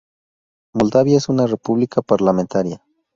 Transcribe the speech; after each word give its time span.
Moldavia 0.73 1.17
es 1.19 1.29
una 1.29 1.45
república 1.45 2.01
parlamentaria. 2.01 2.81